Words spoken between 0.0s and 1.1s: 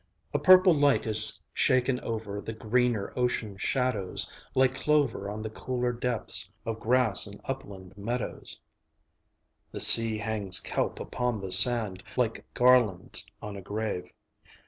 II A purple light